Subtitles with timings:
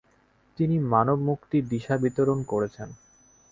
[0.57, 2.89] তিনি মানব মুক্তির দিশা বিতরণ করেছেন।